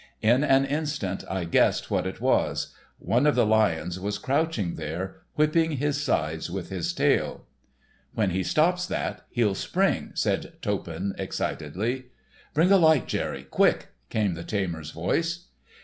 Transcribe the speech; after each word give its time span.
In 0.23 0.43
an 0.43 0.65
instant 0.65 1.23
I 1.29 1.43
guessed 1.43 1.91
what 1.91 2.07
it 2.07 2.19
was; 2.19 2.73
one 2.97 3.27
of 3.27 3.35
the 3.35 3.45
lions 3.45 3.99
was 3.99 4.17
crouched 4.17 4.75
there, 4.75 5.17
whipping 5.35 5.73
his 5.73 6.01
sides 6.01 6.49
with 6.49 6.69
his 6.71 6.91
tail. 6.91 7.45
"When 8.15 8.31
he 8.31 8.41
stops 8.41 8.87
that 8.87 9.21
he'll 9.29 9.53
spring," 9.53 10.13
said 10.15 10.53
Toppan, 10.63 11.13
excitedly. 11.19 12.05
"Bring 12.55 12.71
a 12.71 12.77
light, 12.77 13.05
Jerry—quick!" 13.07 13.89
came 14.09 14.33
the 14.33 14.43
tamer's 14.43 14.89
voice. 14.89 15.49